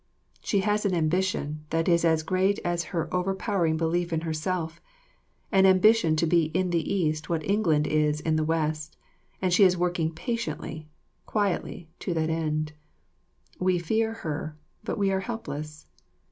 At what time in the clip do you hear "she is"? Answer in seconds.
9.53-9.77